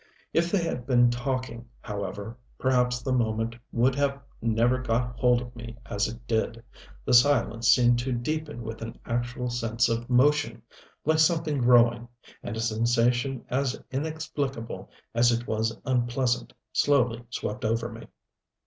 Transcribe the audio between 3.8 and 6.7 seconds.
have never got hold of me as it did.